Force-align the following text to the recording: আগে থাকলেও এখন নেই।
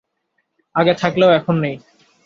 আগে 0.75 0.93
থাকলেও 0.93 1.29
এখন 1.31 1.55
নেই। 1.61 1.75